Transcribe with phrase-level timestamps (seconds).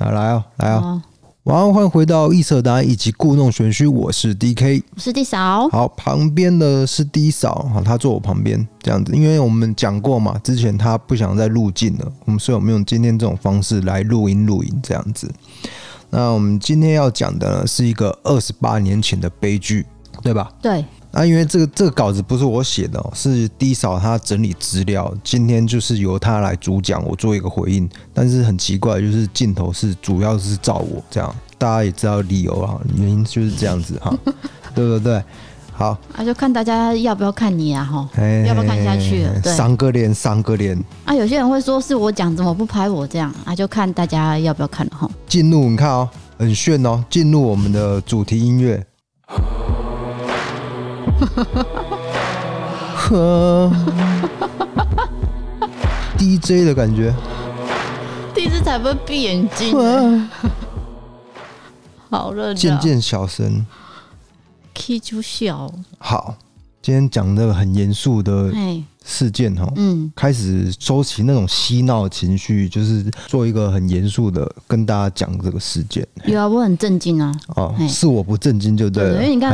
[0.00, 1.02] 来来哦，来哦，
[1.42, 5.68] 晚安，欢迎回到预测答案以及故弄玄虚，我是 DK，我是 D 嫂。
[5.68, 15.30] 好，旁边的是 D 嫂，好，他坐我旁边这样子，因为我们讲过嘛，之前他不想再录镜了，我们所以我们用今天这种方式来录音录音这样子。
[16.08, 19.84] 那我们今天要讲的呢，是一个二十八年前的悲剧，
[20.22, 20.50] 对吧？
[20.62, 20.82] 对。
[21.12, 27.88] 那、啊、因为这个这个稿子不是我写的哦，是 D 嫂她整理资料，今天就是由她来主讲，我做一个回应。
[28.14, 34.16] 但是很奇怪，就是镜头是主要是照我这样，大家也知道理由啊，原因就是这样子哈，
[34.74, 35.22] 对不对？
[35.72, 38.08] 好，啊，就看大家要不要看你啊哈，
[38.46, 39.40] 要不要看下去了？
[39.40, 40.78] 对，三个脸，三个脸。
[41.06, 43.34] 啊，有些人会说是我讲，怎么不拍我这样？
[43.44, 45.10] 啊，就看大家要不要看了哈。
[45.26, 48.86] 进入你看哦，很炫哦，进入我们的主题音乐。
[52.96, 53.70] 呵
[56.16, 57.14] ，DJ 的感觉，
[58.34, 60.28] 第一次才不会闭眼睛，
[62.08, 63.66] 好热，渐渐小声
[64.74, 66.36] ，K 就小，好，
[66.80, 68.52] 今天讲那个很严肃的。
[69.02, 76.06] 事件哈，嗯，开始收起那种嬉闹情绪，就是做一个很严肃的跟大家讲这个事件。
[76.26, 77.34] 有啊，我很震惊啊。
[77.56, 79.16] 哦，是我不震惊就对了。
[79.16, 79.50] 对，因为你看，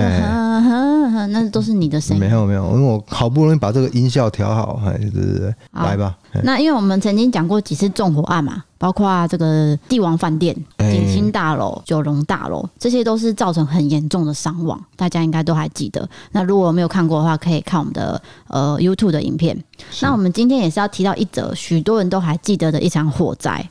[1.28, 2.20] 那都是你的声音。
[2.20, 6.16] 没有没有，因为我好不容易把这个音效调好，哎，对对对，来吧。
[6.42, 8.64] 那因为我们曾经讲过几次纵火案嘛。
[8.78, 16.06] 包括这个帝王饭店、景星大楼、九龙大楼，这些都是造成很严重的伤亡，大家应该都还记得。
[16.32, 19.56] 那如果没有看过的话，可以看我们的呃 YouTube 的影片。
[20.02, 23.66] 那我们今天也是要提到一则许多人都还记得的一场火灾。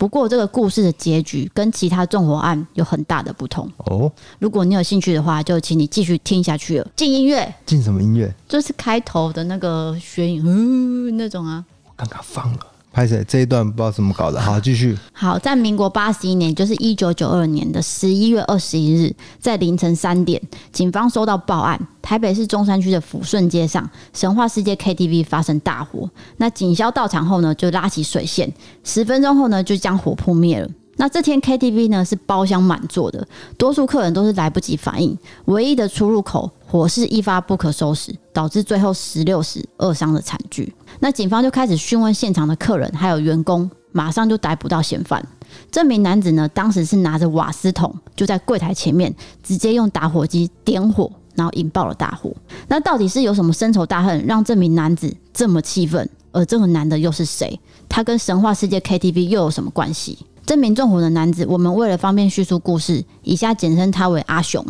[0.00, 4.10] 不过这个故事的结局跟其他纵火案有很大的不同哦。
[4.38, 6.88] 如果你有兴趣的话，就请你继续听下去了。
[6.96, 8.34] 进音乐，进什么音乐？
[8.48, 11.62] 就是开头的那个悬影，嗯，那种啊。
[11.84, 12.60] 我刚刚放了。
[12.92, 14.98] 拍谢这一段不知道怎么搞的，好，继续。
[15.12, 20.40] 好，在民国八十一年，就是一九九二年的十一月二十一日，在凌晨三点，
[20.72, 26.10] 警方收到报案，台北市中山区的抚顺街上神话世界 KTV 发生大火。
[26.38, 30.68] 那警消到场后呢，就拉起水线，十分钟后呢，就将火扑灭了。
[30.96, 33.26] 那这天 KTV 呢是包厢满座的，
[33.56, 35.16] 多数客人都是来不及反应，
[35.46, 40.70] 唯一的出入口火势一发不可收拾，导致最后十六死二伤的惨剧。
[41.00, 45.26] 那警方就开始询问现场的客人还有员工，马上就逮捕到嫌犯。
[45.70, 49.12] 这名男子呢，当时是拿着瓦斯桶，就在柜台前面
[49.42, 52.32] 直接用打火机点火，然后引爆了大火。
[52.68, 56.08] 那到底是有什么深仇大恨，让这名男子这么气愤？
[56.32, 57.58] 而这个男的又是谁？
[57.88, 60.18] 他跟神话世界 KTV 又有什么关系？
[60.46, 64.64] 这名纵火的男子，我们为了方便叙述故事，以下简称他为阿雄。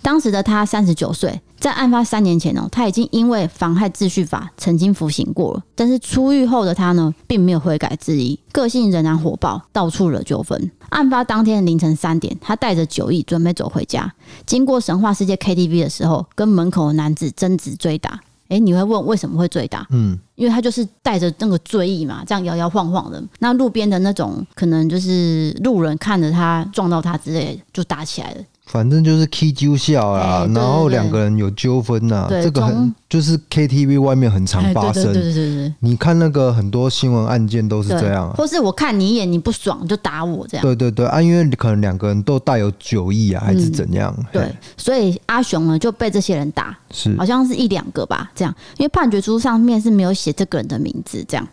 [0.00, 5.62] 当时的他三十九岁，在案发三年前哦，他已经因为妨害秩序法曾经服刑过了。
[5.74, 10.70] 但是出狱后的他呢，并没有悔改之意，个性仍然火爆，到处惹纠纷。
[10.88, 14.10] 案发当天凌晨三点，他带着酒意准备走回家，
[14.46, 18.18] 经过神话世界 KTV 的时候，跟门口的男子争执追打。
[18.48, 19.86] 诶，你会问为什么会追打？
[19.90, 23.22] 嗯，因为他就是带着那个醉意嘛，这样摇摇晃晃的。
[23.38, 28.40] 那路边的那种可能就是路人看着他撞到他之类，就打起来了。
[28.70, 35.12] 反正就是 K 揪笑啦，然后两个人有纠纷呐，这个很就是 KTV 外面很常发生。
[35.12, 40.64] 对对对对，你看那个很多新闻案件都是这样，或是我看你一眼你不爽就打我这样。
[40.64, 44.14] 对对对啊，因为可能两个人都带有酒意啊，还是怎样？
[44.30, 48.54] 对，所以阿雄呢就被这些人打，是好像是一两个吧，这样。
[48.78, 51.44] 因为判决书上面是没有写这个人的名字，这样。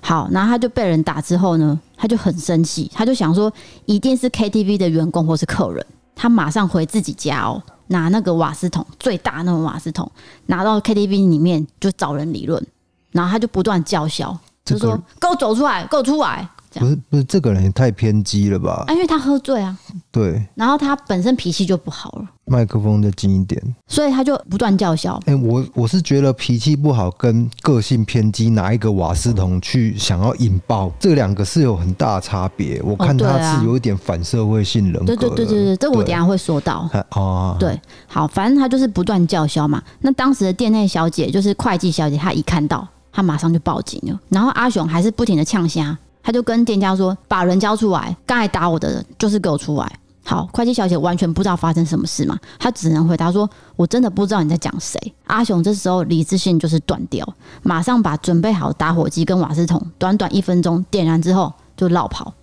[0.00, 3.52] 好，然后他就被人打之后呢，他就很生气，他就想说
[3.84, 5.86] 一定是 KTV 的员工或是客人。
[6.16, 10.10] 他马上回自己家哦，拿那个瓦斯桶，最大那种瓦斯桶，
[10.46, 12.66] 拿到 KTV 里面就找人理论，
[13.12, 16.48] 然后他就不断叫嚣，就说：“给我走出来，给我出来！”
[16.80, 18.84] 不是不是，这个人也太偏激了吧？
[18.86, 19.76] 啊，因为他喝醉啊。
[20.10, 20.42] 对。
[20.54, 22.26] 然后他本身脾气就不好了。
[22.48, 23.60] 麦克风再近一点。
[23.88, 25.20] 所以他就不断叫嚣。
[25.26, 32.80] 哎、欸，我我是觉得脾气不好跟个性偏激，拿一个瓦斯桶去想要引爆，这两个是有很大差别。
[32.82, 35.06] 我看他是有一点反社会性人格。
[35.06, 36.88] 对对对对对，这我等下会说到。
[37.10, 37.56] 哦。
[37.58, 39.82] 对，好，反正他就是不断叫嚣嘛。
[40.00, 44.20] 那当时的店内小姐就是会计小姐，她一看到，她马上就报警了。
[44.28, 45.96] 然后阿雄还是不停的呛声。
[46.26, 57.24] 他就跟店家说：“把人交出来，刚才打我的人就是给我出来。”好，会计小姐完全不知道发生什么事嘛，她只能回答说：“我真的不知道你在讲谁。”阿雄这时候理智性就是断掉，
[57.62, 62.34] 马上把准备好打火机跟瓦斯桶，短短一分钟点燃之后就落跑。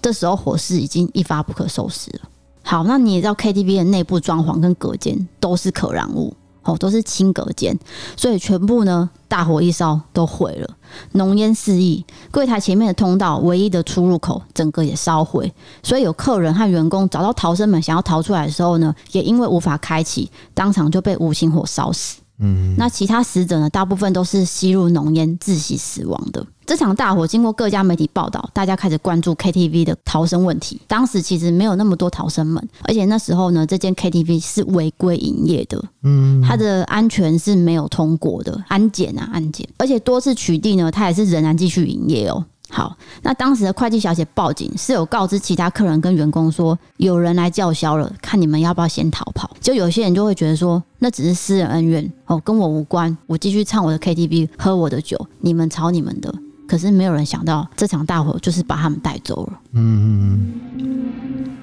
[0.00, 2.20] 这时候火势已经一发不可收拾了。
[2.62, 7.76] 好，那你也知道 KTV 的内部装潢跟隔间都是可燃物，哦，都是轻隔间，
[8.16, 10.76] 所以全部呢大火一烧都毁了，
[11.12, 15.52] 浓烟四溢，柜台前面的通道唯一的出入口整个也烧毁。
[15.82, 22.21] 所以有客人和员工找到逃生门想要逃出来的时候呢，也因为无法开启，当场就被无情火烧死。
[22.42, 23.70] 嗯，那其他死者呢？
[23.70, 26.44] 大部分都是吸入浓烟窒息死亡的。
[26.64, 30.80] 这场大火经过各家媒体报道，大家开始关注 KTV 的逃生问题。
[30.86, 42.44] 当时其实没有那么多逃生门，而且那时候呢，这间 KTV 是违规营业的，嗯，它的安全是没有通过的，安检啊，安检，而且多次取缔呢，它也是仍然继续营业哦。
[42.74, 49.54] 好，那当时的会计小姐报警是有告知其他客人跟员工说有人来叫嚣了，看你们要不要先逃跑。
[49.60, 56.34] 就有些人就会觉得说那只是私人恩怨哦，跟我无关，我继续唱我的 KTV，喝我的酒，你们吵你们的。
[56.66, 59.60] 可是没有人想到这场大火就是把他们带走了。
[59.72, 61.56] 嗯嗯。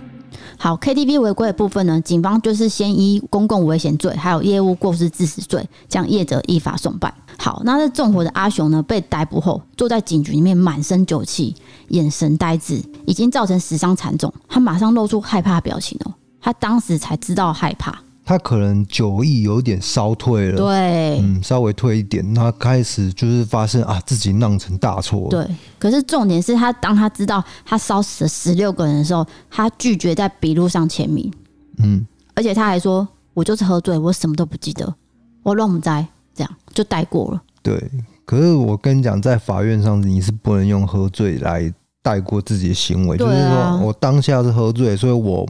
[0.62, 7.14] 好，KTV 违规的部分呢，警方就是先依公共危险罪还有业务过失致死罪将业者依法送办。
[7.38, 11.56] 好，那这纵火的阿雄呢，被逮捕后，坐在警局里面，满身酒气，
[11.88, 14.34] 眼神呆滞，已经造成死伤惨重。
[14.50, 17.98] 他马上露出害怕表情哦，他当时才知道害怕。
[18.30, 25.28] 他可能酒意有点烧退了，对，嗯，稍微退一点，他开始就是发现啊，自己酿成大错。
[25.32, 25.44] 对，
[25.80, 31.34] 可是重点是他当他知道他烧死了十六个人的时候，他拒绝在笔录上签名，
[31.80, 32.06] 嗯，
[32.36, 34.94] 而且他还说：“我就是喝醉，我什么都不记得，
[35.42, 36.06] 我乱不在。”
[36.36, 37.42] 这样就带过了。
[37.64, 37.84] 对，
[38.26, 41.74] 可是我跟你讲，在法院上你是不能用喝醉来
[42.04, 43.18] 带过自己的行为。
[43.18, 45.50] 啊、就是说我当下是喝醉，所以我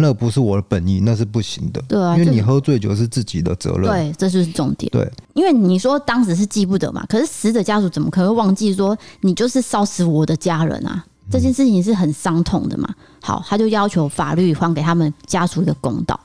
[0.00, 1.82] 那不是我的本意，那是不行的。
[1.88, 3.82] 对啊，因为你喝醉酒是自己的责任。
[3.82, 4.90] 对，这就是重点。
[4.90, 11.04] 对，因为你说当时是记不得嘛，可是死者家属怎么可能会忘记说你就是烧死我的家人啊？
[11.30, 12.88] 这件事情是很伤痛的嘛。
[13.20, 16.18] 好，他就要求法律还给他们家属一个公道。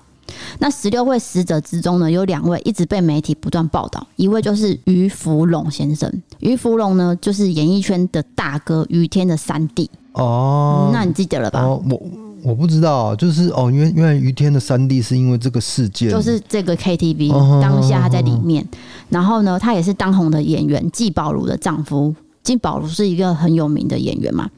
[0.60, 6.12] 那十六位死者之中呢，有两位一直被媒体不断报道，一位就是于福龙先生。
[6.40, 10.94] 于福龙呢，就是演艺圈的大哥于天的三弟哦、嗯。
[10.94, 11.62] 那你记得了吧？
[11.62, 12.02] 哦、我
[12.44, 18.68] 我不知道，就是哦，因为因为于天的三弟是因为这个事件，就是这个 KTV、哦、当下他在里面，
[19.10, 22.14] 然后呢，他也是当红的演员季宝如的丈夫。
[22.44, 24.50] 季宝如是一个很有名的演员嘛。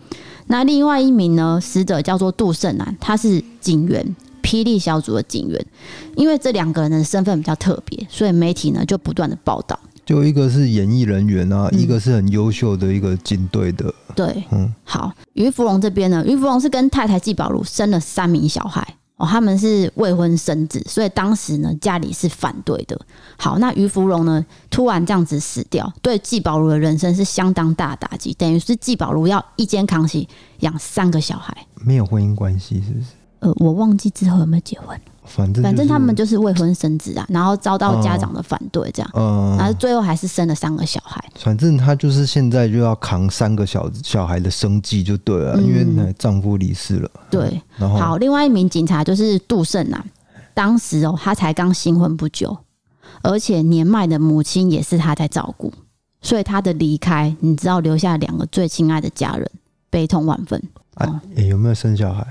[0.48, 4.16] 那另外一名呢，死者叫做杜胜男，他是警员。
[4.46, 5.66] 霹雳小组的警员，
[6.16, 9.80] 因为这两个人的身份比较特别，所以媒体呢就不断的报道。
[10.06, 13.94] 就一个是演艺人员啊，嗯、一个是很优秀的一个警队的。
[14.16, 15.12] 对，嗯，好。
[15.34, 23.00] 于芙蓉这边呢，于芙蓉是跟太太纪宝如生了三名小孩哦，他们是未婚生子，所以当时呢家里是反对的。
[23.38, 30.28] 好，那于芙蓉呢突然这样子死掉，对纪宝如的人生是相当大的打击，等于是纪宝如要一肩扛起
[30.60, 33.06] 养三个小孩，没有婚姻关系，是不是？
[33.46, 41.24] 呃，我忘记之后有没有结婚，反正反正他们就是未婚生子啊，然后遭到家长的反对，这样，嗯，然后最后还是生了三个小孩。
[41.36, 47.12] 反正他就是现在就要扛三个小小孩的生计就对了，因为丈夫离世了。
[47.30, 50.04] 对，然后好，另外一名警察就是杜胜男，
[50.56, 52.58] 当时哦，他才刚新婚不久，
[53.22, 55.72] 而且年迈的母亲也是他在照顾，
[56.22, 59.48] 所以他的离开，你知道留下两个最亲爱的家人，
[59.92, 60.60] 悲痛万分。
[60.96, 62.26] 哎，有没有生小孩？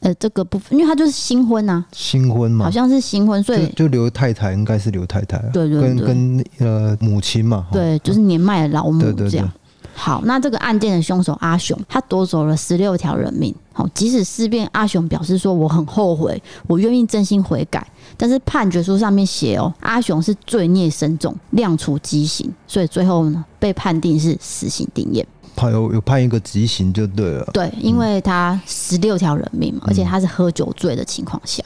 [0.00, 9.50] 呃，这个部分，因为他就是新婚呐、啊，新婚嘛，好像是新婚，所以就留太太，应该是留太太、啊，对对对，跟跟呃母亲嘛，对，就是年迈的老母这样。
[9.94, 13.52] 好，那这个案件的凶手阿雄，他夺走了十六条人命。
[13.72, 17.84] 好，即使事变，阿雄表示说我很后悔，我愿意真心悔改，
[18.16, 25.24] 但是判决书上面写哦，阿雄是罪孽深重，量处极刑，所以最后呢被判定是死刑定谳。
[25.58, 27.44] 判有有判一个极刑就对了。
[27.52, 31.64] 对，因为他十六条人命嘛，而且他是喝酒醉的情况下。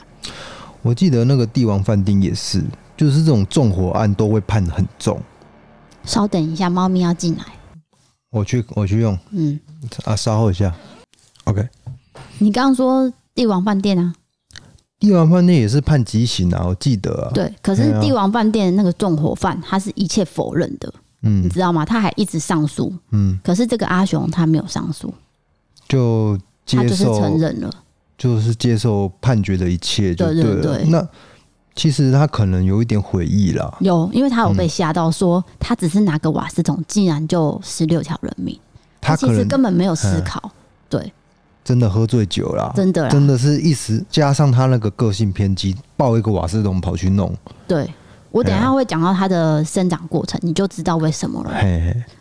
[0.81, 2.63] 我记得那个帝王饭店也是，
[2.97, 5.21] 就是这种纵火案都会判很重。
[6.03, 7.43] 稍等一下，猫咪要进来。
[8.31, 9.15] 我去，我去用。
[9.29, 9.59] 嗯，
[10.05, 10.73] 啊，稍后一下。
[11.43, 11.69] OK。
[12.39, 14.15] 你刚刚说帝王饭店啊？
[14.99, 17.31] 帝王饭店也是判极刑啊，我记得啊。
[17.33, 20.91] 对，可是帝王饭店那个纵火犯，他是一切否认的。
[21.23, 21.83] 嗯，你知道吗？
[21.83, 22.93] 他还一直上诉。
[23.11, 25.13] 嗯，可是这个阿雄他没有上诉，
[25.87, 27.71] 就接受，他就是承认了，
[28.17, 30.43] 就是接受判决的一切就对了。
[30.43, 30.89] 对对对。
[30.89, 31.07] 那
[31.75, 33.73] 其实他可能有一点悔意啦。
[33.79, 38.59] 有，因为他有被吓到，说他只是拿个瓦斯桶，竟然就十六条人命。
[39.01, 40.51] 他其实根本没有思考。
[40.89, 41.11] 对，
[41.63, 47.33] 真的喝醉酒了，真的，真的是一时加上他那个个性偏激，抱一个瓦斯桶跑去弄。
[47.67, 47.89] 对。
[48.33, 51.51] 我等一下会讲到他的生长过程，你就知道为什么了。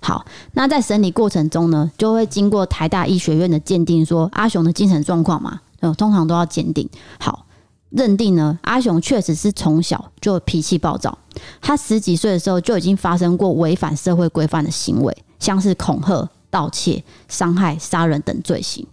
[0.03, 5.59] 好，那在审理过程中呢，就会经过台大医学院的鉴定，说阿雄的精神状况嘛，
[5.97, 6.87] 通常都要鉴定。
[7.19, 7.47] 好，
[7.89, 11.17] 认定呢，阿雄确实是从小就脾气暴躁。
[11.63, 18.87] 他十几岁的时候就已经发生过违反社会规范的行为，像是恐吓、盗窃、伤害、杀人等罪行。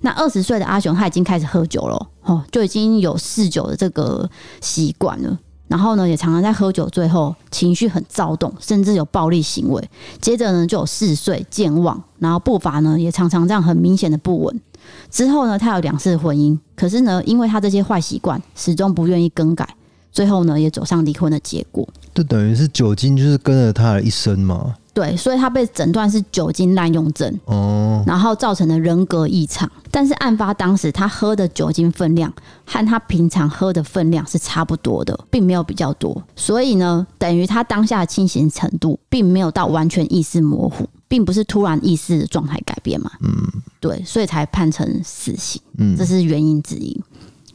[0.00, 4.26] 那二十岁的阿雄他已经开始喝酒了，哦，就已经有嗜酒的这个
[4.62, 5.38] 习惯了。
[5.72, 9.82] 然后呢，也常常在喝酒最后情绪很躁动，甚至有暴力行为。
[10.20, 14.60] 接着呢，就有嗜睡、健忘，然后步伐呢也常常这样很明显的不稳。
[15.10, 19.66] 之后呢，他有两次婚姻，可是呢，因为他这些坏习惯始终不愿意更改，
[20.12, 21.88] 最后呢也走上离婚的结果。
[22.14, 24.74] 就等于是酒精就是跟了他的一生嘛。
[24.94, 29.70] 对，所以他被诊断是酒精滥用症，哦，然后造成的人格异常。
[29.90, 32.32] 但是案发当时他喝的酒精分量
[32.66, 36.22] 和他平常喝的分量是差不多的，并没有比较多。
[36.36, 43.10] 所以呢，等于他当下的清醒程度并没有到完全意识模糊，并不是突然意识的状态改变嘛。
[43.20, 43.32] 嗯，
[43.80, 45.60] 对，所以才判成死刑。
[45.78, 47.02] 嗯，这是原因之一。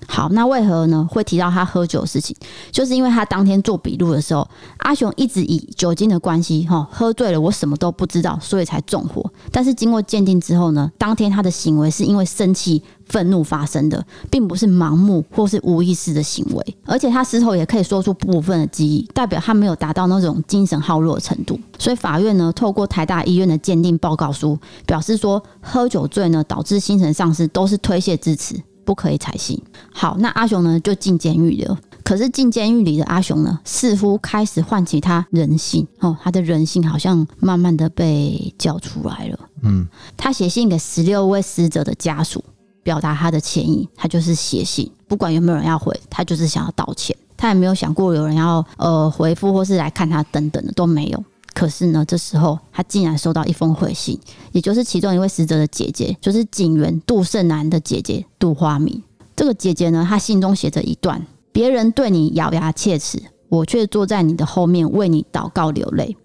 [0.08, 1.08] 好，那为何呢？
[1.12, 2.36] 会提到他喝酒的事情，
[2.72, 4.48] 就是因为他当天做笔录的时候，
[4.78, 9.30] 阿雄一直以酒精的关系，哈，喝醉了，我什么都不知道，所以才纵火。
[9.52, 16.78] 但是经过鉴定之后呢，当天他的行为是因为生气、愤怒发生的，并不是盲目或是无意识的行为。
[16.86, 21.60] 而且他事后也可以说出部分的记忆，代表他没有达到那种精神耗弱的程度。
[21.78, 28.56] 所以法院呢，透过台大医院的鉴定报告书表示说，喝酒醉呢导致精神丧失都是推卸之词。
[28.88, 29.62] 不可以采信。
[29.92, 31.78] 好，那阿雄呢就进监狱了。
[32.06, 39.38] 可是进监狱里的阿雄呢，似乎开始唤起他人性哦，他的人性好像慢慢的被叫出来了。
[39.62, 42.42] 嗯，他写信给十六位死者的家属，
[42.82, 43.90] 表达他的歉意。
[43.94, 47.14] 他就是写信，不管有没有人要回，他就是想要道歉。
[47.36, 51.24] 他也没有想过有人要呃回复或是来看他等等的都没有。
[51.58, 54.20] 可是呢，这时候他竟然收到一封回信，
[54.52, 59.02] 也就是其中一位死者的姐姐，就是警员杜胜男的姐姐杜花明。
[59.36, 66.16] 这个姐姐呢，她信中写着一段：别人对你咬牙切齿，我却坐在你的后面为你祷告流泪，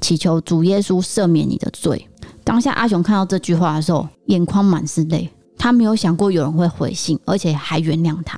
[0.00, 2.08] 祈求主耶稣赦免你的罪。
[2.42, 5.30] 当下阿雄看到这句话的时候，眼眶满是泪。
[5.56, 8.36] 他没有想过有人会回信，而且还原谅他。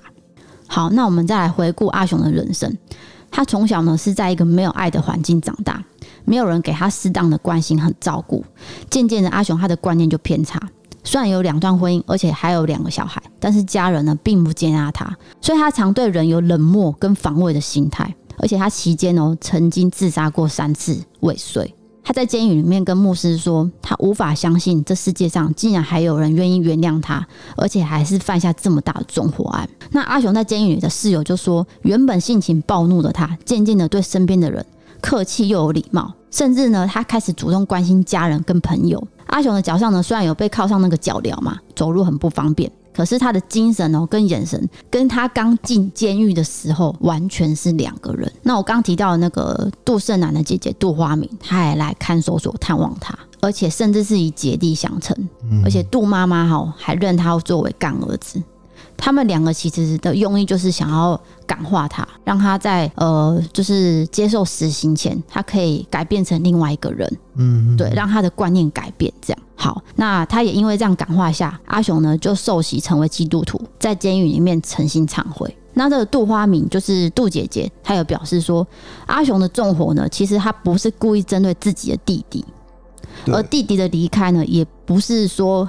[0.66, 2.76] 好，那我们再来回顾阿雄的人生。
[3.30, 5.82] 他从小呢是在一个没有爱的环境长大。
[6.24, 8.44] 没有人给他适当的关心和照顾，
[8.90, 10.60] 渐渐的，阿雄他的观念就偏差。
[11.04, 18.14] 虽然有两段婚姻，而且还有两个小孩，但是家人呢并不接纳他，所以他常对人有冷漠跟防卫的心态。
[18.38, 21.74] 而且他期间哦，曾经自杀过三次未遂。
[22.04, 27.24] 他在监狱里面跟牧师说，他无法相信这世界上竟然还有人愿意原谅他，
[27.56, 29.68] 而且还是犯下这么大的纵火案。
[29.90, 34.64] 那阿雄在监狱里的室友就说，原本性情暴怒的他，渐渐的对身边的人。
[35.02, 39.06] 客气又有礼貌，甚至呢，他开始主动关心家人跟朋友。
[39.26, 48.30] 阿雄的脚上呢，虽然有被铐上那个脚镣嘛，走路很不方便，可是他的精神哦，跟眼神，跟他刚进监狱的时候完全是两个人。
[48.42, 55.16] 那我刚提到的那个杜胜男的姐姐杜花明，她也来看守所探望他，而且甚至是以姐弟相称，
[55.64, 58.42] 而且杜妈妈哈还认他作为干儿子。
[58.96, 67.18] 他们两个其实的用意就是想要感化他，让他在呃，就是接受死刑前，他可以改变成另外一个人。
[67.34, 69.12] 嗯，对，让他的观念改变。
[69.20, 75.56] 这样好，那他也因为这样感化下，阿雄呢就受洗成为基督徒，在监狱里面诚心忏悔。
[75.74, 78.66] 那这个杜花明就是杜姐姐，她有表示说，
[79.06, 82.44] 阿雄的纵火呢，其实他不是故意针对自己的弟弟，
[83.26, 85.68] 而弟弟的离开呢，也不是说。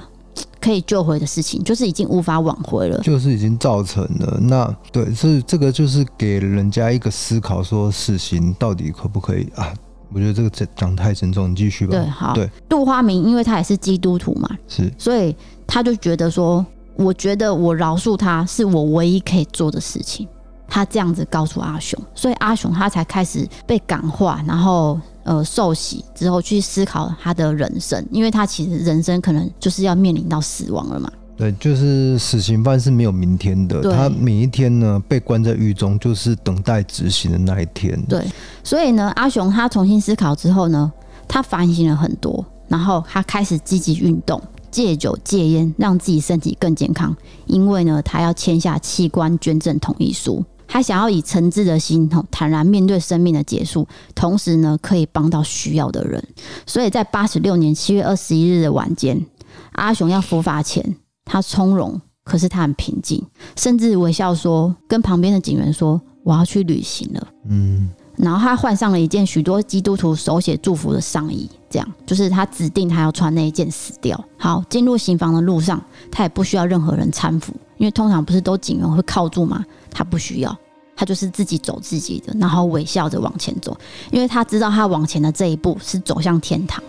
[0.64, 4.38] 可以救回的事情，就是已经无法挽回了，就是已经造成了。
[4.40, 9.74] 那对，是这个就是给人家一个思考，说死刑到底可不可以啊？
[10.10, 11.90] 我觉得这个讲太沉重，你继续吧。
[11.90, 12.32] 对，好。
[12.32, 16.64] 对，杜花明，因为他也是基督徒嘛，是，所以他就觉得说，
[16.96, 20.26] 我觉得我饶恕他是我唯一可以做的事情。
[20.66, 24.98] 他这样子告诉阿雄，所以阿雄他才开始被感化，然后。
[25.24, 31.10] 呃，受洗之后去思考他的人生，因为他其实人生可能就是要面临到死亡了嘛。
[31.36, 38.00] 对，就是死刑犯是没有明天的，他每一天呢被关在狱中，就是等待执行的那一天。
[38.06, 38.24] 对，
[38.62, 40.92] 所以呢，阿雄他重新思考之后呢，
[41.26, 44.40] 他反省了很多，然后他开始积极运动，
[44.70, 47.16] 戒酒戒烟，让自己身体更健康。
[47.46, 50.44] 因为呢，他要签下器官捐赠同意书。
[50.66, 56.22] 他想要以诚挚的心，坦然面对生命的结束，同时呢，可以帮到需要的人。
[56.66, 59.24] 所以在八十六年七月二十一日的晚间，
[59.72, 63.22] 阿雄要伏法前，他从容，可是他很平静，
[63.56, 67.90] 甚至微笑说，跟旁边的警员说：“我要去旅行了。”嗯。
[68.16, 74.24] 然后他换上了一件许多基督徒手写祝福的上衣，这样就是他指定他要穿那一件死掉。
[74.38, 79.64] 好，进入刑房的路上，他也不需要任何人搀扶，因为通常不是都警员会靠住吗？
[79.94, 80.54] 他不需要，
[80.94, 83.74] 他就是自己走自己的，然后微笑着往前走，
[84.10, 86.82] 因为他知道他往前的这一步是走向天堂。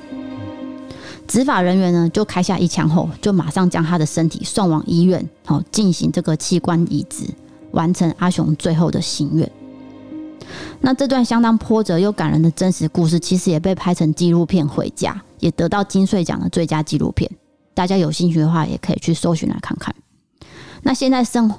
[1.28, 7.24] 执法人员呢，就开下一枪后，就马上将他的身体送往医院，好进行这个器官移植，
[7.72, 9.52] 完成阿雄最后的心愿。
[10.82, 17.30] 那这段相当波折又感人的真实故事，其实也被拍成纪录片《回家》，也得到金穗奖的最佳纪录片。
[17.74, 19.96] 大家有兴趣的话，也可以去搜寻来看看。
[20.84, 21.52] 那现在神，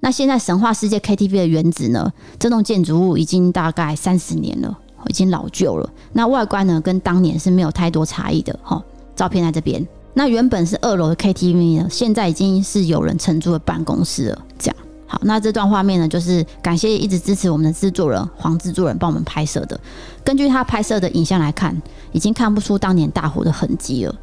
[0.00, 2.12] 那现在神话世界 KTV 的原址呢？
[2.38, 4.78] 这栋建筑物已经大概三十年了，
[5.08, 5.90] 已经老旧了。
[6.12, 8.58] 那外观呢，跟当年是没有太多差异的。
[8.62, 8.82] 哈，
[9.16, 9.86] 照片在这边。
[10.14, 14.44] 那原本是二楼的 KTV 呢，现在已经是有人承租的办公室了。
[14.58, 14.76] 这样。
[15.06, 19.78] 好，那这段画面呢，就是感谢一直支持我们的制作人黄制作人帮我们拍摄的。
[20.22, 21.80] 根据他拍摄的影像来看，
[22.12, 24.14] 已经看不出当年大火的痕迹了。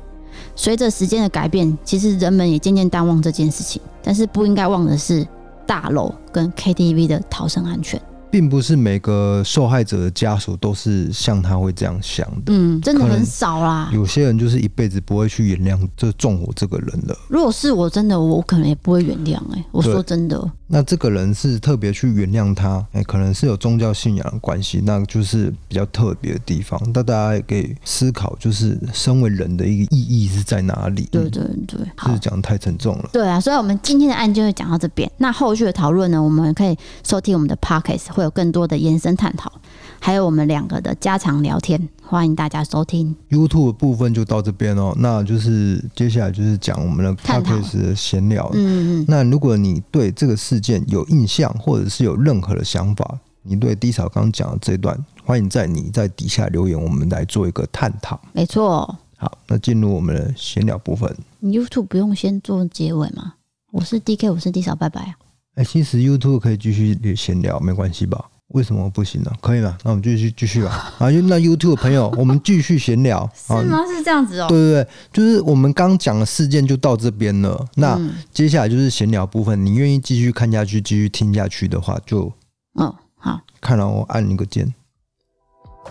[0.55, 3.81] 随着时间的改变，其实人们也渐渐淡忘这件事情。
[4.03, 5.25] 但是不应该忘的是，
[5.65, 8.01] 大楼跟 KTV 的逃生安全。
[8.31, 13.89] 并不是每个受害者的家属都是像他会这样想的，嗯，真的很少啦。
[13.93, 17.17] 有些人就是一辈子不会去原谅这纵火这个人了。
[17.29, 19.37] 如果是我真的，我可能也不会原谅。
[19.53, 20.51] 哎，我说真的。
[20.67, 26.79] 那这个人是特别去原谅他，哎、欸，可能是有宗教信仰的关系，那就是比较特别的地方。
[26.93, 31.07] 那大家也可以思考，就是身为人的一个意义是在哪里？
[31.11, 33.09] 对对对，是讲太沉重了。
[33.13, 35.09] 对啊，所以我们今天的案件就会讲到这边。
[35.17, 36.75] 那后续的讨论呢，我们可以
[37.07, 39.51] 收听我们的 Podcast，会有更多的延伸探讨，
[39.99, 43.15] 还有我们两个的家常聊天，欢迎大家收听。
[43.29, 48.47] YouTube 的部分就到这边哦，那就是接下来就是讲我们的 Podcast 的闲聊。
[48.53, 49.05] 嗯嗯。
[49.07, 58.21] 那如果你对这个事件有印象，或者是有任何的想法，你对 D 嫂刚讲的这段，欢迎在你在底下留言，我们来做一个探讨。
[58.33, 58.95] 没错。
[59.17, 61.11] 好，那进入我们的闲聊部分。
[61.39, 63.33] 你 YouTube 不用先做结尾吗？
[63.71, 65.15] 我是 DK，我是 D 嫂，拜拜啊。
[65.55, 68.25] 哎、欸，其实 YouTube 可以继续闲聊，没关系吧？
[68.49, 69.31] 为什么不行呢？
[69.41, 69.75] 可以了？
[69.83, 70.93] 那我们继续继续吧。
[70.99, 73.27] 啊，那 YouTube 的朋友，我们继续闲聊。
[73.35, 73.83] 是吗？
[73.87, 74.47] 是这样子哦。
[74.47, 77.65] 对对对，就是我们刚讲的事件就到这边了。
[77.75, 77.99] 那
[78.31, 82.31] 接下来就是闲聊部分，你愿意继续看下去、继续听下去的话，就
[82.79, 84.73] 嗯好，看了我按一个键。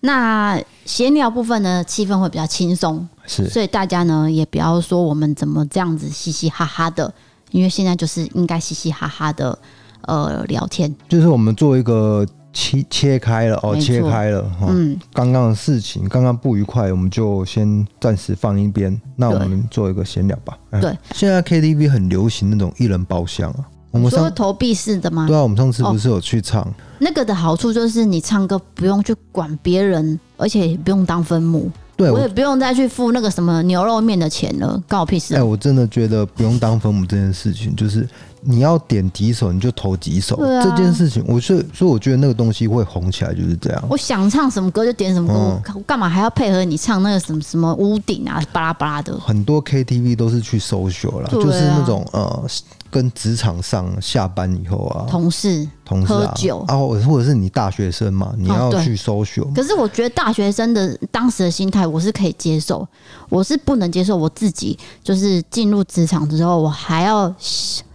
[0.00, 7.12] 那闲聊部分呢，气氛会比较轻松，是，所以大家呢也不要说我们怎么这样子嘻嘻哈哈的，
[7.50, 9.58] 因为现在就是应该嘻嘻哈哈的
[10.02, 20.56] 呃聊天，就是我们做一个切切开了哦，切开了哈，嗯，刚刚的事情，刚刚不愉快，我们就先暂时放一边，那我们做一个闲聊吧。
[20.80, 23.68] 对，现在 KTV 很流行那种一人包厢啊。
[23.90, 25.26] 我们说投币式的吗？
[25.26, 26.62] 对啊，我们上次不是有去唱？
[26.62, 31.70] 哦，那个的好处就是你唱歌不用去管别人，而且也不用当分母。
[31.96, 35.34] 对，我也不用再去付那个什么牛肉面的钱了，关我屁事。
[35.34, 38.06] 哎，我真的觉得不用当分母这件事情，就是。
[38.46, 43.84] 你要点几首你就投几首，啊、这件事情，我是所以我觉得那个东西会红起来就是这样。
[43.88, 49.18] 我想唱什么歌就点什么歌，我干嘛还要配合你唱那个什么什么屋顶啊，巴拉巴拉的。
[49.18, 52.46] 很多 KTV 都是去 social 啦，啊、就是那种呃，
[52.90, 59.52] 跟职场上下班以后啊，同事同事、啊、喝酒啊，或者是你大学生嘛，你要去 social、哦。
[59.54, 62.86] 可是我觉得大学生的当时的心态我是可以接受，
[63.28, 67.34] 我是不能接受我自己就是进入职场之后我还要。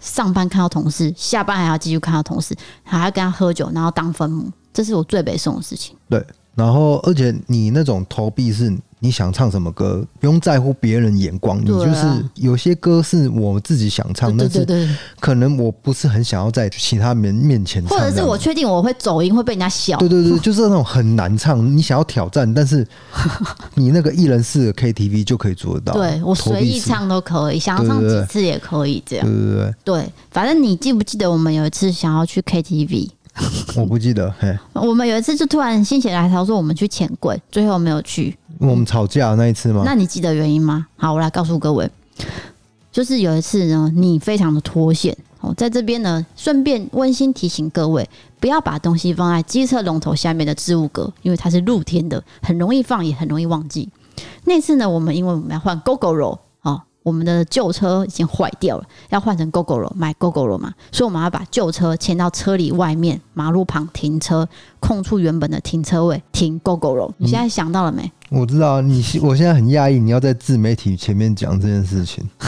[0.02, 5.96] 上班看到同事，下班还要继续看到同事，还要跟他喝酒，然后当分母，这是我最北宋的事情。
[6.10, 8.76] 对，然后而且你那种投币是。
[9.04, 11.60] 你想唱什么歌，不用在乎别人眼光。
[11.60, 14.64] 你就是有些歌是我自己想唱，但是
[15.20, 17.98] 可能我不是很想要在其他人面前唱。
[17.98, 19.98] 或者是我确定我会走音，会被人家笑。
[19.98, 21.76] 对对对， 就是那种很难唱。
[21.76, 22.88] 你想要挑战，但是
[23.74, 25.94] 你那个一人式的 KTV 就可以做得到。
[25.94, 29.26] 对，我随意唱都可以，想要唱几次也可以这样。
[29.26, 33.10] 对对对，对，反正你记不记得我们有一次想要去 KTV？
[33.78, 34.32] 我不记得。
[34.38, 38.38] 嘿，我们有一次就突然心血来潮说我们去潜柜，最后没有去。
[38.62, 39.82] 我们吵架那一次吗？
[39.84, 40.86] 那你记得原因吗？
[40.96, 41.90] 好，我来告诉各位，
[42.92, 48.08] 就是有一次呢，你非常的脱线哦，在这边呢，顺便温馨提醒各位，
[48.40, 53.90] 不要把东西放在机车龙头下面的置物格，因为它是露天的，很容易放，也很容易忘记。
[54.46, 56.38] 那次呢，我们因为我们要换 Gogoro。
[57.04, 64.48] 我们的旧车已经坏掉了，要换成 Gogoro，买 Gogoro 嘛，所以我们要把旧车牵到车里外面马路旁停车，
[64.80, 67.12] 空出原本的停车位停 Gogoro。
[67.18, 68.12] 你现在想到了没？
[68.30, 72.28] 我知道你，我现在很讶异，你要在自媒体前面讲这件事情。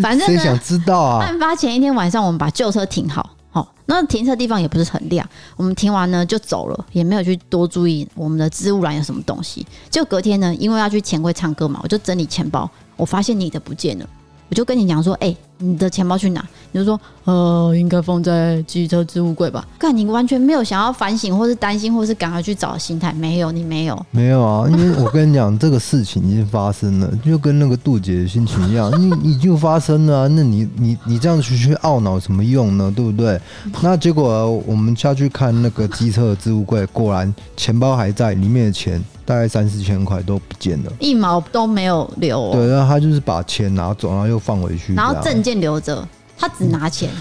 [0.00, 1.24] 反正谁想知道啊？
[1.24, 9.66] 案发前一天晚上，我们把旧车停好，好，那停车地方也不是很亮，我们停完呢就走了，也没有去多注意我们的置物篮有什么东西。
[9.90, 14.06] 就隔天呢，因为要去钱柜唱歌嘛，我就整理钱包，我发现你的不见了，
[14.50, 16.44] 我就跟你讲说，哎、你的钱包去哪？
[16.70, 19.66] 你就说，呃，应该放在机车置物柜吧。
[19.78, 24.68] 看你完全没有想要反省，或是担心，或是赶快去找的心态，没有，你没有，没有啊。
[24.68, 32.92] 因为我跟你讲，这个事情已经发生了，就跟那个杜姐的心情一样，你已经发生了啊，那你你你这样去去懊恼什么用呢？
[32.94, 33.40] 对不对？
[33.82, 39.02] 那结果我们下去看那个机车的置物柜，果然钱包还在，里面的钱。
[39.28, 42.50] 大概三四千块都不见了，一毛都没有留哦。
[42.54, 46.06] 对，然后他就是把钱拿走，然后又放回去，然后证件留着，
[46.36, 47.10] 他只拿钱。
[47.12, 47.20] 嗯，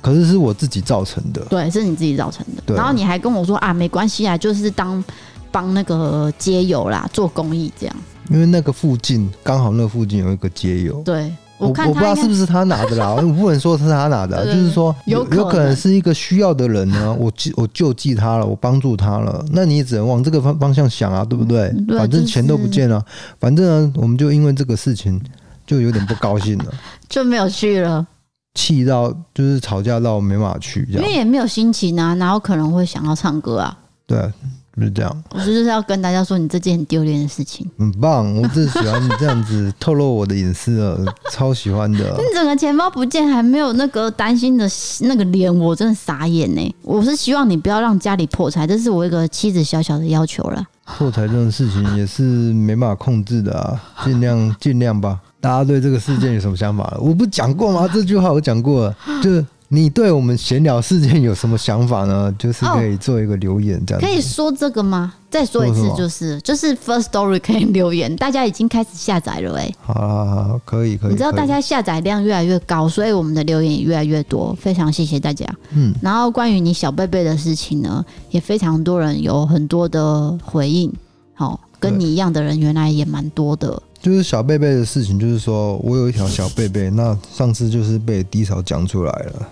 [0.00, 2.74] 可是是我自己造成的，对，是你自己造成的。
[2.74, 5.02] 然后你还跟我说啊，没关系啊，就是当
[5.50, 7.96] 帮那个街友啦，做公益这样。
[8.30, 11.32] 因为那个附近刚好那附近有一个街友，对。
[11.56, 21.72] 我看我不知道是不是他拿的啦， 我不能说是他拿的，就是说有有可能是一个需要的人呢，我我救济他了，我帮助他了，那你也只能往这个方方向想啊，对不对？
[21.96, 23.02] 反正钱都不见了，
[23.38, 25.18] 反正呢，我们就因为这个事情
[25.66, 26.66] 就有点不高兴了，
[27.08, 28.06] 就没有去了，
[28.54, 34.30] 气到就是吵架到没办法去，这样，因为也没有心情啊，然后可能会想要唱歌啊，对。
[34.76, 37.64] 就是这样，我就是要跟大家说，你这件很丢脸的事情。
[37.78, 41.98] 很棒，我最喜欢你这样子透露我的隐私了， 超喜欢的。
[42.18, 44.68] 你整个钱包不见，还没有那个担心的
[45.02, 46.74] 那个脸，我真的傻眼呢。
[46.82, 50.60] 我是希望你不要让家里破财，这是我一个妻子小小的要求了。
[50.98, 55.20] 破财这种事情也是没办法控制的啊，尽量尽量吧。
[55.44, 56.96] 大家对这个事件有什么想法？
[56.98, 57.86] 我不讲过吗？
[57.92, 59.44] 这句话我讲过了，就是。
[59.68, 62.32] 你对我们闲聊事件有什么想法呢？
[62.38, 64.06] 就是可以做一个留言这样子。
[64.06, 65.14] 可以说这个吗？
[65.28, 69.68] 再说一次，就是就是 First Story 可以留言，大家已经开始下载了哎。
[69.80, 71.10] 好好好，可以可以。
[71.10, 75.44] 你知道大家下载量越来越高，所以我们的留言也越来越多，非常谢谢大家。
[75.70, 80.92] 嗯，然后关于你小贝贝的事情呢，也非常多人有很多的回应。
[81.34, 83.82] 好，跟你一样的人原来也蛮多的。
[84.04, 89.48] 就是小贝贝的事情，就是说我有一条小贝贝， 那上次就是被低潮讲出来了。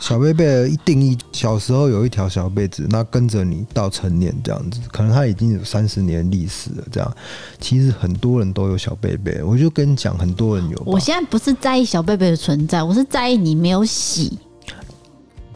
[0.00, 6.84] 小贝贝的一定义，小时候有一条小被子，那跟着你到成年这样子，可能他已经有三十年历史了。
[6.90, 7.16] 这样，
[7.60, 10.82] 其实很多人都有小贝贝，我就跟你讲，很多人有。
[10.84, 14.36] 我现在不是在意小贝贝的存在，我是在意你没有洗。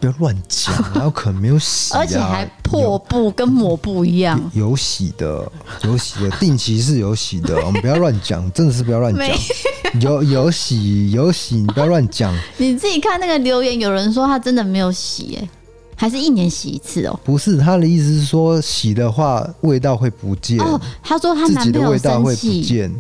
[0.01, 4.39] 不要乱讲， 然后可能没有洗，啊，而且还破布跟抹布一样。
[4.55, 5.51] 有，有洗的，
[5.83, 7.57] 有洗的， 定期是有洗的。
[7.65, 9.27] 我们不要乱讲，真的是不要乱讲。
[10.01, 12.37] 有有洗有洗，你不要乱讲。
[12.59, 15.49] 你自己看那个留言，有人说他真的没有洗，哎，
[15.97, 17.19] 还是一年洗一次哦？
[17.25, 20.59] 不是，他的意思是说洗的话味道会不见。
[20.61, 22.95] 哦，他说他自己的味道会不见。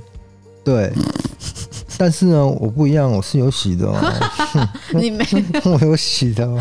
[0.64, 0.92] 对。
[1.98, 3.96] 但是呢，我不一样，我是有洗的哦。
[4.94, 5.40] 你没有？
[5.72, 6.60] 我有洗的哦。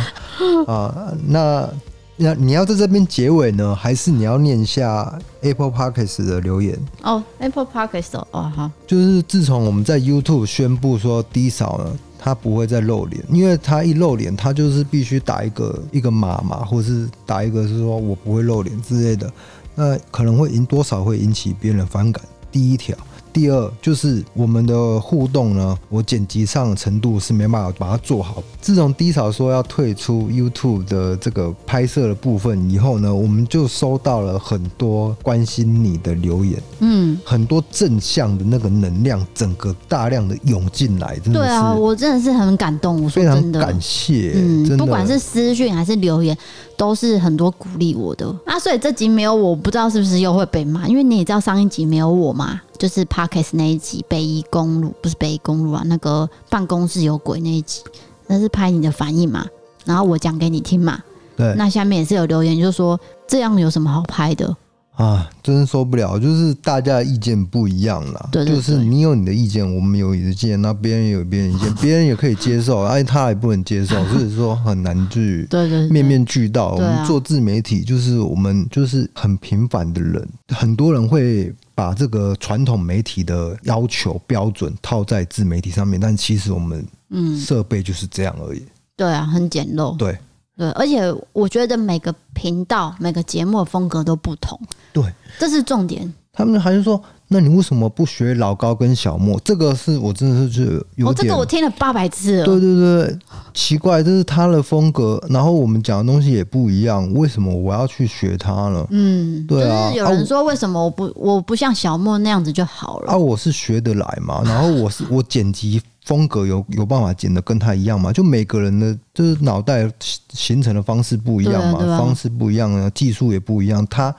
[0.68, 1.70] 啊，那
[2.18, 6.80] 那你要在这边结尾呢，还是你要念一下 Apple Podcast 的留言？
[7.04, 8.72] 哦，Apple Podcast 哦，好。
[8.88, 19.30] 就是自从我们在 YouTube 宣布说 D 扫呢，他不会再露脸，因为他一露脸，他就是必须打一个一个码嘛，或者是打一个是说我不会露脸之类的，
[19.76, 22.24] 那可能会引多少会引起别人反感。
[22.52, 22.96] 第一条。
[23.36, 28.42] 第二就是我们的互动呢，我剪辑上的程度是没办法把它做好。
[28.62, 41.46] 自从低潮说要退出 YouTube 的这个拍摄的部分以后呢，我们就收到了很多关心你的留言，嗯，很多正向的那个能量，整个大量的涌进来，真的是。
[41.46, 46.38] 对啊，我真的是很感动，我说真的，非常感谢，嗯，真，不管是私讯还是留言，
[46.78, 48.34] 都是很多鼓励我的。
[48.46, 52.62] 啊，所以这集没有我，不知道是不是又会被骂，因为你也知道上一集没有我嘛。
[52.78, 57.82] 就是 Podcast 那一集北宜公路，不是北宜公路啊，那个办公室有鬼那一集，
[58.28, 59.46] 那是拍你的反应嘛，
[59.86, 61.02] 然后我讲给你听嘛。
[61.38, 64.56] 对，那下面也是有留言，就是说这样有什么好拍的？
[64.96, 68.30] 啊，真是受不了，就是大家的意见不一样啦。
[68.32, 76.72] 对，对，对，就是你有你的意见，我们有你的意见，那别人也有别人意见，别人也可以接受，哎，他也不能接受， 所以说很难去对对面面俱到。
[76.76, 88.64] 我们做自媒体，就是我们就是很平凡的人，很多人会把这个传统媒体的要求标准套在自媒体上面，但其实我们嗯设备就是这样而已。
[88.96, 89.98] 对啊，很简陋。
[89.98, 90.18] 对。
[90.58, 94.60] 对，而且我觉得每个频道、每个节目的风格都不同。
[94.94, 95.04] 对，
[95.38, 96.14] 这是重点。
[96.32, 99.40] 他们还是说，那你为什么不学老高跟小莫？
[99.40, 101.08] 这个是我真的是觉得有点。
[101.08, 102.46] 哦，这个我听了八百次了。
[102.46, 103.20] 对对对，
[103.54, 108.86] 奇怪，这是他的风格，然后我们讲的东西也不一样，为什么我要去学他呢？
[108.90, 109.88] 嗯，对啊。
[109.88, 113.14] 就是有人说，为什么我不我不像小莫那样子就好了？
[113.14, 115.82] 啊，我是学得来嘛，然后我是我剪辑。
[116.06, 118.14] 风格有有办法剪的跟他一样吗？
[118.14, 119.92] 就每个人的就是脑袋
[120.30, 123.86] 形成的方式不一样嘛，啊啊、方式不一样啊，技术也不一样。
[123.88, 124.16] 他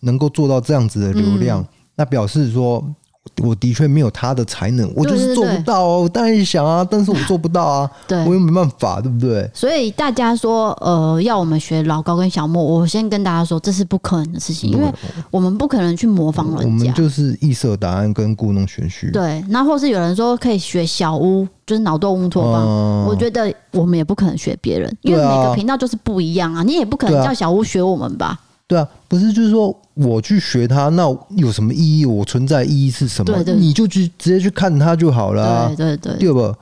[0.00, 2.84] 能够做到这样子的流量，嗯、那表示说。
[3.42, 6.02] 我的确没有他的才能，我就是做不到哦。
[6.02, 9.48] 我当然想啊，但是我做不到啊， 对我又没办法，对不对？
[9.52, 14.90] 所以大家说，呃，要我们学老高跟小莫，我先跟大家说，这是不可能的事情，因为
[15.30, 16.64] 我们不可能去模仿人家。
[16.64, 19.10] 我们就是异色答案跟故弄玄虚。
[19.10, 22.62] 对，那或是有人说可以学小屋，就是脑洞乌托邦。
[22.64, 26.62] 嗯、我觉得我们也不可能学别人，因为每个频道就是不一样啊。
[26.62, 28.40] 你也不可能叫小屋学我们吧？
[28.68, 31.02] 对啊，不是，就是说我去学他，那
[31.36, 32.04] 有什么意义？
[32.04, 33.32] 我存在意义是什么？
[33.32, 35.66] 对对，你就去直接去看他就好了啊。
[35.68, 36.54] 对对对，对吧？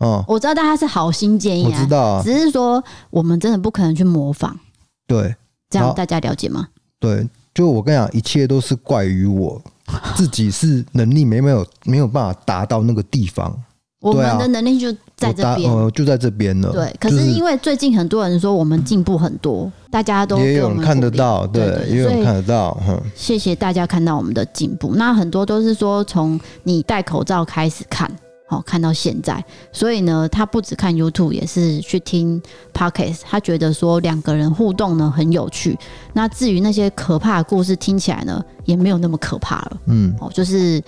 [0.00, 4.58] 嗯，我知道大家是好心建议啊，我知道啊，只是说我们真的不可能去模仿。
[5.06, 5.34] 对，
[5.70, 6.66] 这样大家了解吗？
[6.98, 9.62] 对，就我跟你讲，一切都是怪于我
[10.16, 13.56] 自己，是能力没没有没有办法达到那个地方。
[14.00, 16.72] 我们的能力就在这边，呃，就在这边了。
[16.72, 22.76] 对，可是因为最近很多人说我们进步很多，大家都也有人看得到，对，也有人看得到。
[23.14, 24.94] 谢谢大家看到我们的进步。
[24.96, 28.10] 那很多都是说从你戴口罩开始看，
[28.48, 32.40] 好看到现在，所以呢，他不只看 YouTube，也是去听
[32.72, 33.20] Podcast。
[33.24, 35.78] 他觉得说两个人互动呢很有趣。
[36.14, 39.76] 那至于那些可怕的故事，听起来呢也没有那么可怕了。
[39.88, 40.82] 嗯，哦，就是。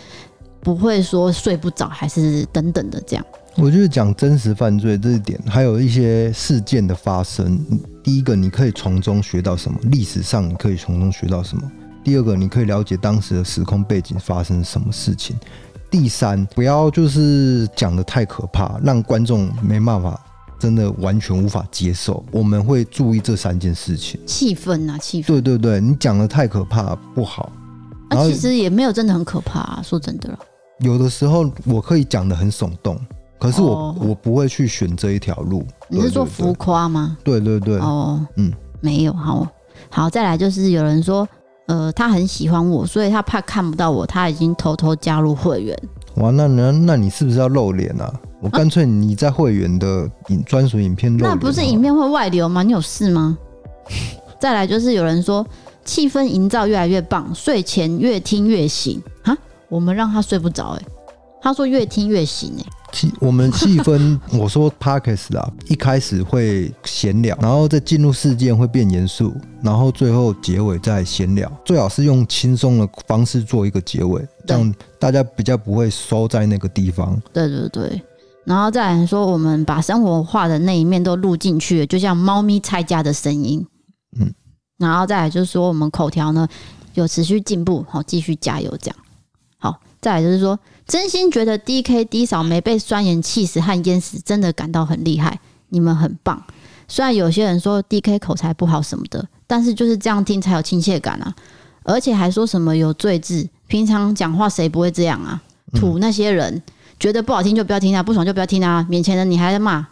[0.65, 3.25] 不会说睡不着，还是等等的这样。
[3.57, 7.59] 我觉得讲真实犯罪这一点，还有一些事件的发生。
[8.03, 9.79] 第一个，你可以从中学到什么？
[9.85, 11.63] 历史上你可以从中学到什么？
[12.03, 15.37] 第二个，你可以了解当时的时空背景发生什么事情。
[15.89, 20.21] 第三，不要就是讲的太可怕，让观众没办法，
[20.59, 22.25] 真的完全无法接受。
[22.33, 24.21] 我们会注意这三件事情。
[24.27, 25.27] 气氛啊，气氛。
[25.29, 27.53] 对对对，你讲的太可怕不好。
[28.11, 30.39] 那、啊、其实也没有真的很可怕、啊，说真的了。
[30.81, 33.01] 有的时候我可以讲的很耸动，
[33.45, 35.63] 可是我、哦、我不会去选这一条路。
[35.89, 37.15] 你是说浮夸吗？
[37.23, 37.77] 对对对。
[37.77, 39.47] 哦，嗯，没有，好，
[39.91, 41.29] 好，再来就是有人说，
[41.67, 45.79] 呃，他很喜欢我，所以他怕看不到我，他已经偷偷加入会员。
[46.15, 48.11] 哇，那那那你是不是要露脸啊？
[48.41, 51.35] 我干脆你在会员的影专属影片露、啊。
[51.35, 52.63] 那不是影片会外流吗？
[52.63, 53.37] 你有事吗？
[54.41, 55.47] 再来就是有人说，
[55.85, 59.37] 气氛营造越来越棒，睡前越听越醒啊。
[59.69, 60.83] 我们让他睡不着，哎，
[61.43, 62.65] 他说越听越醒，哎。
[62.95, 77.21] 气我们气氛， 我说 Podcast 啦，一开始会闲聊，然后再进入事件会变严肃，然后最后结尾再闲聊，最好是用轻松的方式做一个结尾，这样大家比较不会收在那个地方。
[77.33, 78.01] 对对对，
[78.45, 83.67] 然后再来说，我们把生活化的那一面都录进去，就像猫咪拆家的声音，
[84.21, 84.33] 嗯，
[84.79, 86.47] 然后再来就是说，我们口条呢
[86.95, 88.97] 有持续进步，好，继续加油，这样。
[89.59, 96.43] 好，再来就是说，真心觉得 DK 低嫂没被酸言气死和淹死，真的感到很厉害，你们很棒。
[96.87, 101.35] 虽然有些人说 DK 口才不好什么的，但是就是这样听才有亲切感啊，
[101.83, 105.41] 而且还说什么有罪字，平常讲话谁不会这样啊？
[105.73, 106.63] 吐那些人
[107.01, 109.87] 觉得不好听就不要听啊，不爽就不要听啊，面前的你还在骂？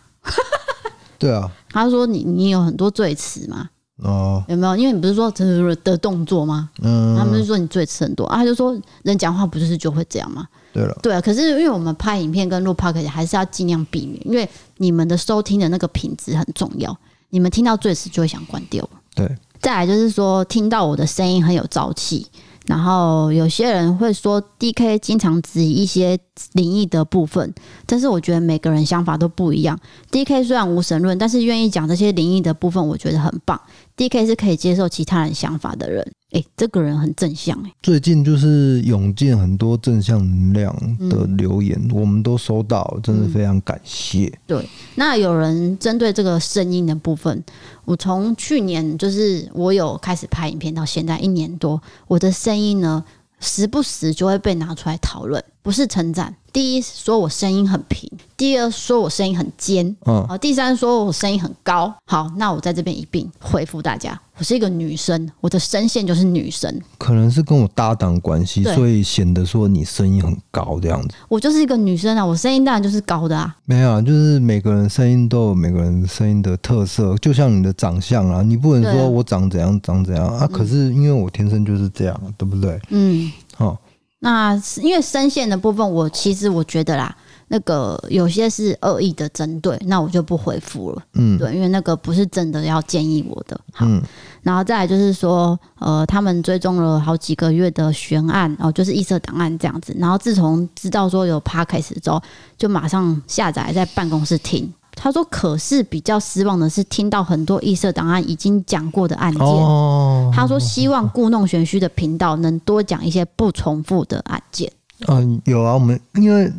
[1.18, 3.70] 对啊，他说你你有很多罪词嘛。
[4.02, 4.76] 哦，有没有？
[4.76, 6.68] 因为你不是说的的动作吗？
[6.82, 10.46] 嗯，他们就说你罪词很多啊，他就说人讲话不就是就会这样吗？
[10.72, 11.20] 对了，对啊。
[11.20, 16.96] 可是因为我们拍影片跟录 podcast 还是要尽量避免，因为你们的收听的那个品质很重要。
[17.30, 18.88] 你们听到最迟就会想关掉。
[19.14, 19.26] 对，
[19.60, 22.26] 再来就是说听到我的声音很有朝气。
[22.66, 26.16] 然后有些人会说，DK 经常质疑一些
[26.52, 27.52] 灵异的部分，
[27.86, 29.76] 但是我觉得每个人想法都不一样。
[30.12, 33.60] DK 虽然无神论，但是愿意讲这些灵异的部分，我觉得很棒。
[33.96, 36.06] DK 是可以接受其他人想法的人。
[36.32, 37.72] 哎，这个人很正向哎。
[37.82, 40.74] 最近就是涌进很多正向能量
[41.08, 44.26] 的留言，嗯、我们都收到，真的非常感谢。
[44.26, 47.42] 嗯、对，那有人针对这个声音的部分，
[47.84, 53.04] 我从去年就是我有开始拍影片到现在一年多，我的声音呢，
[53.38, 56.34] 时不时就会被拿出来讨论，不是称赞。
[56.52, 61.90] 第一说我声音很平，第二说我声音很尖，嗯，好，第三说我声音很高。
[62.04, 71.14] 好，那我在这边一并回复大家，我是一个女生，我的声线就是女生，可能是跟我搭档关系，对所以显得说你声音很高这样子。
[71.26, 73.56] 我就是一个女生啊，我声音当然就是高的啊。
[73.64, 82.78] 没有啊，就是每个人声音都有每个人声音的特色，就像你的长相啊，你不能说我长怎样长怎样啊，可是因为我天生就是这样，对不对？
[82.90, 83.78] 嗯，好。
[84.24, 87.12] 那因为声线的部分，我其实我觉得啦，
[87.48, 91.02] 那个有些是恶意的针对，那我就不回复了。
[91.14, 93.60] 嗯，对，因为那个不是真的要建议我的。
[93.72, 94.00] 好，嗯、
[94.42, 99.92] 然后再来就是说，呃，他们追踪了好几个月的悬案，哦，就是异色档案这样子。
[99.98, 102.22] 然后自从知道说有 Podcast 之后，
[102.56, 104.72] 就马上下载在办公室听。
[105.02, 109.42] 他说，可是比较失望的是，听到很多异色档案已经讲过的案件。
[109.42, 114.70] 哦、他说，希望故弄玄虚的频道能多讲一些不重复的案件。
[115.08, 116.52] 嗯，有啊，我们因为。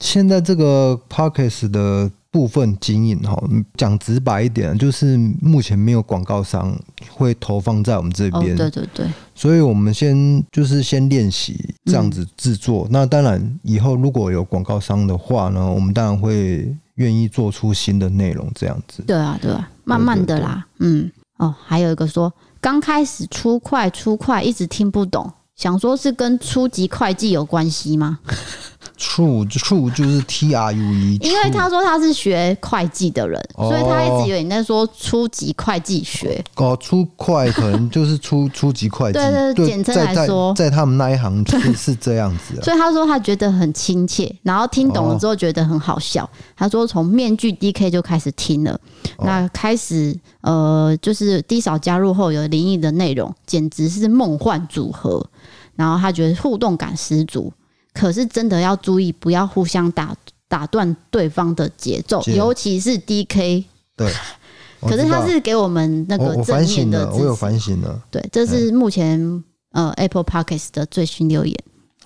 [0.00, 3.34] 现在这个 Podcast 的部分经营哈，
[3.78, 6.78] 讲直白一点，就是目前没有广告商
[7.10, 8.52] 会投放在我们这边。
[8.52, 9.06] 哦，对对对。
[9.34, 12.84] 所以我们先就是先练习这样子制作。
[12.84, 12.88] 嗯。
[12.90, 19.02] 那当然，以后如果有广告商的话呢，我们当然会愿意做出新的内容这样子。
[19.06, 20.66] 对啊，对啊，慢慢的啦。
[20.80, 21.10] 嗯。
[21.38, 22.32] 哦，还有一个说，
[22.62, 28.18] 刚开始出快出快，一直听不懂，想说是跟初级会计有关系吗？
[28.96, 36.44] 初初就是 T R U E，因为他说他是学会计的人，哦、所以他一直以为你在说初级会计学。
[36.56, 42.60] 哦，初会可能就是初初级会计，对对，简称来说在，在他们那一行是 是这样子。
[42.62, 46.24] 所以他说他觉得很亲切，然后听懂了之后觉得很好笑。
[46.24, 48.78] 哦、他说从面具 D K 就开始听了，
[49.18, 55.24] 那开始呃就是低扫加入后有灵异的内容，简直是梦幻组合。
[55.74, 57.52] 然后他觉得互动感十足。
[57.96, 60.14] 可是真的要注意，不要互相打
[60.48, 63.64] 打断对方的节奏，尤其是 DK。
[63.96, 64.12] 对，
[64.82, 68.00] 可是他是给我们那个正面的，我有反省了。
[68.10, 69.18] 对，这是目前、
[69.72, 71.56] 嗯、呃 Apple Podcast 的最新留言。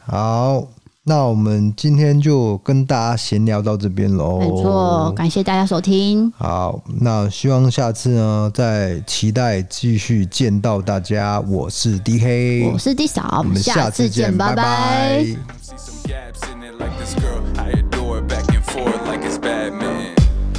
[0.03, 0.67] 好，
[1.03, 4.39] 那我们今天就跟大家闲聊到这边喽。
[4.39, 6.31] 没错，感谢大家收听。
[6.37, 11.41] 好，那希望下次呢，再期待继续见到大家。
[11.41, 15.25] 我是 DK，我是 D 嫂，我们下次见，拜拜。